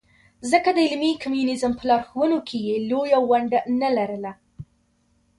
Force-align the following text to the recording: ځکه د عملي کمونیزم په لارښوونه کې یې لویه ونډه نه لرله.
ځکه 0.51 0.69
د 0.73 0.79
عملي 0.91 1.13
کمونیزم 1.23 1.71
په 1.79 1.83
لارښوونه 1.89 2.37
کې 2.47 2.57
یې 2.67 2.75
لویه 2.89 3.19
ونډه 3.29 3.59
نه 3.81 3.89
لرله. 3.97 4.31